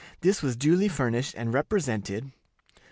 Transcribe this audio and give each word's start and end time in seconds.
This 0.21 0.41
was 0.41 0.55
duly 0.55 0.87
furnished, 0.87 1.35
and 1.37 1.53
represented, 1.53 2.23
"1. 2.23 2.33